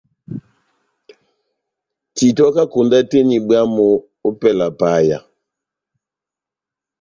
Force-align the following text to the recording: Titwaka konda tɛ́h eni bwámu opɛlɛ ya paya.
Titwaka 2.15 2.63
konda 2.71 2.99
tɛ́h 3.09 3.21
eni 3.23 3.37
bwámu 3.47 3.85
opɛlɛ 4.27 4.65
ya 4.69 4.75
paya. 4.79 5.19